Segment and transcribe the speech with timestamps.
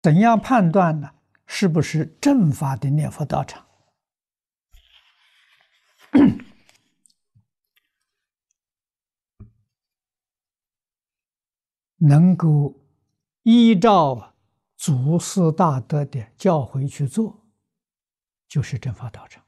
[0.00, 1.14] 怎样判断呢？
[1.50, 3.66] 是不是正法的念佛道场？
[11.96, 12.78] 能够
[13.44, 14.34] 依照
[14.76, 17.48] 祖师大德的教诲去做，
[18.46, 19.42] 就是正法道场。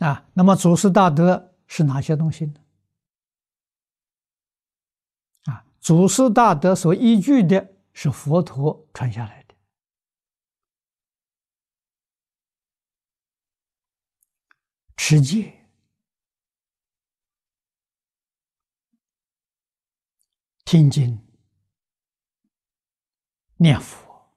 [0.00, 2.54] 啊，那么祖师大德是哪些东西呢？
[5.44, 9.54] 啊，祖师大德所依据的是佛陀传下来的
[14.96, 15.66] 持戒、
[20.64, 21.18] 听经、
[23.56, 24.30] 念佛，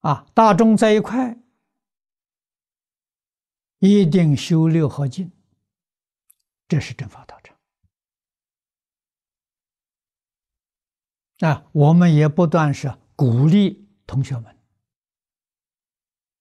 [0.00, 1.36] 啊，大众在一块。
[3.82, 5.32] 一定修六合敬，
[6.68, 7.56] 这是正法道场。
[11.40, 14.56] 啊，我们也不断是鼓励同学们，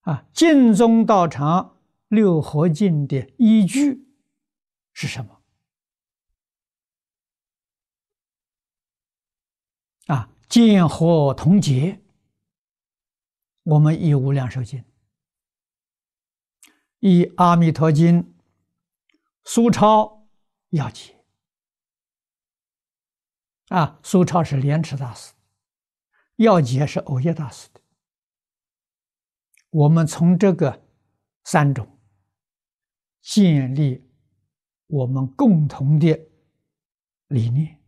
[0.02, 4.08] 啊，净宗道场六合敬的依据
[4.94, 5.42] 是什么？
[10.08, 12.02] 啊，见合同解，
[13.64, 14.84] 我们以无量寿经。
[17.00, 18.24] 以《阿弥陀经》
[19.46, 20.28] 苏超
[20.72, 21.19] 要解
[23.70, 25.34] 啊，苏超是莲池大师，
[26.36, 27.82] 要解是藕益大师的。
[29.70, 30.84] 我们从这个
[31.44, 32.00] 三种
[33.22, 34.04] 建立
[34.88, 36.20] 我们共同的
[37.28, 37.80] 理念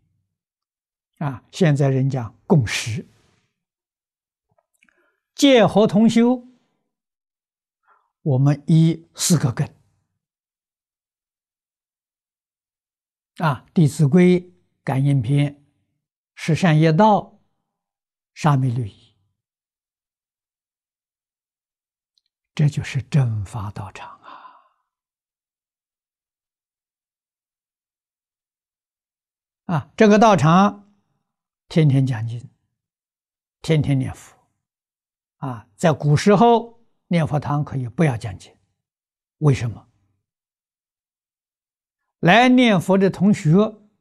[1.18, 3.08] 啊，现在人讲共识，
[5.34, 6.48] 见合同修。
[8.22, 9.68] 我们以四个根
[13.38, 14.40] 啊，《弟子规》
[14.84, 15.56] 《感应篇》
[16.44, 17.20] 《十善业道》
[18.34, 18.94] 《沙弥律仪》，
[22.56, 24.32] 这就是正法道场啊！
[29.66, 30.92] 啊，这个道场
[31.70, 32.50] 天天讲经，
[33.62, 34.36] 天天念佛
[35.38, 36.82] 啊，在古时候。
[37.10, 38.52] 念佛堂可以不要讲经，
[39.38, 39.90] 为什么？
[42.20, 43.52] 来念佛的同学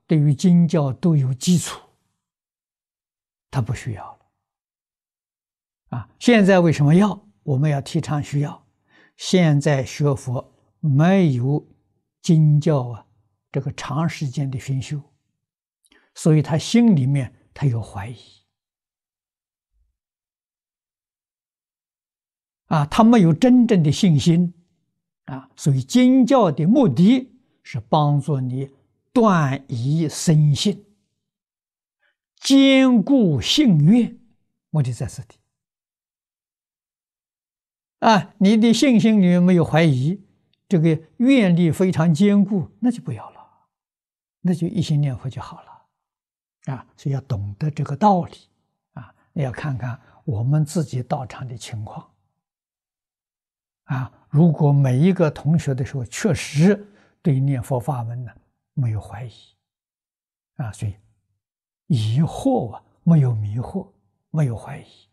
[0.06, 1.89] 对于经教都有基础，
[3.50, 5.98] 他不需要了。
[5.98, 7.26] 啊，现在为什么要？
[7.42, 8.66] 我们要提倡需要。
[9.16, 11.66] 现在学佛没有
[12.22, 13.06] 经教啊，
[13.50, 15.00] 这个长时间的熏修，
[16.14, 18.16] 所以他心里面他有怀疑。
[22.66, 24.54] 啊，他没有真正的信心，
[25.24, 28.70] 啊，所以经教的目的是帮助你
[29.12, 30.84] 断疑生信，
[32.40, 34.18] 坚固信愿，
[34.70, 35.36] 目的在此地。
[38.00, 40.24] 啊，你的信心里面没有怀疑，
[40.66, 43.68] 这个愿力非常坚固，那就不要了，
[44.40, 46.74] 那就一心念佛就好了。
[46.74, 48.32] 啊，所以要懂得这个道理，
[48.94, 52.10] 啊，你要看看我们自己道场的情况。
[53.84, 56.86] 啊，如果每一个同学的时候确实
[57.20, 58.32] 对念佛法门呢
[58.72, 59.32] 没有怀疑，
[60.56, 60.94] 啊，所以
[61.90, 63.92] 疑惑啊没有迷惑，
[64.30, 65.08] 没有怀疑，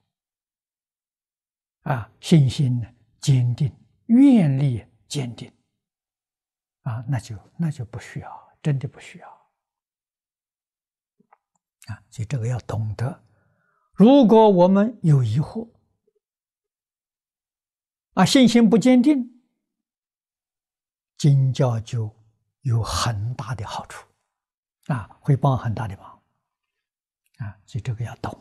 [1.82, 2.88] 啊，信心呢
[3.20, 5.52] 坚定，愿力坚定，
[6.84, 9.28] 啊，那就那就不需要，真的不需要，
[11.88, 13.24] 啊，所以这个要懂得，
[13.94, 15.68] 如果我们有疑惑。
[18.14, 19.44] 啊，信心不坚定，
[21.18, 22.16] 经教就
[22.62, 24.08] 有很大的好处，
[24.86, 26.17] 啊，会帮很大的忙，
[27.38, 28.38] 啊，所以这个要懂，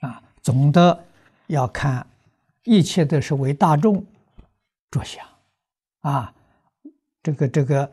[0.00, 1.04] 啊，总的
[1.46, 2.06] 要看，
[2.64, 4.04] 一切都是为大众
[4.90, 5.26] 着想，
[6.00, 6.34] 啊，
[7.22, 7.90] 这个这个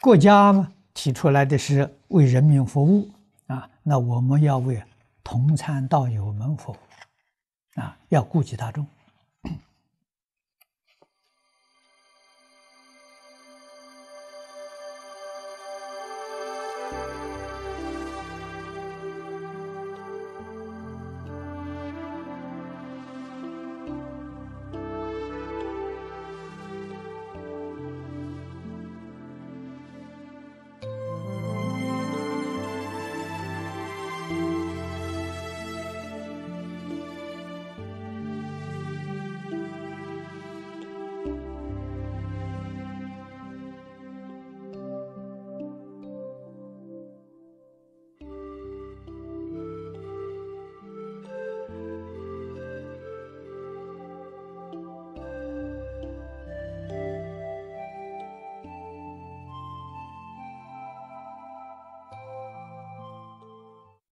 [0.00, 3.10] 国家嘛提出来的是为人民服务，
[3.46, 4.82] 啊，那我们要为
[5.22, 8.86] 同参道友们服务，啊，要顾及大众。